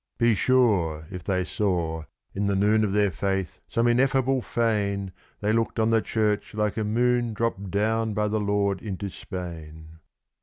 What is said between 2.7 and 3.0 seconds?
of